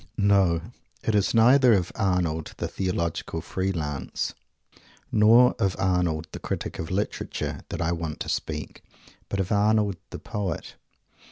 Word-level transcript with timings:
No, 0.17 0.61
it 1.03 1.13
is 1.13 1.35
neither 1.35 1.73
of 1.73 1.91
Arnold, 1.93 2.55
the 2.57 2.67
Theological 2.67 3.39
Free 3.39 3.71
Lance, 3.71 4.33
or 5.13 5.53
of 5.59 5.75
Arnold, 5.77 6.27
the 6.31 6.39
Critic 6.39 6.79
of 6.79 6.89
Literature, 6.89 7.59
that 7.69 7.83
I 7.83 7.91
want 7.91 8.19
to 8.21 8.27
speak, 8.29 8.83
but 9.29 9.39
of 9.39 9.51
Arnold, 9.51 9.97
the 10.09 10.17
Poet. 10.17 10.73